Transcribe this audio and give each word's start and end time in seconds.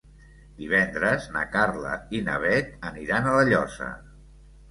Divendres 0.59 1.25
na 1.35 1.43
Carla 1.57 1.91
i 2.19 2.21
na 2.29 2.39
Bet 2.45 2.73
aniran 2.91 3.27
a 3.27 3.35
La 3.37 3.43
Llosa. 3.53 3.91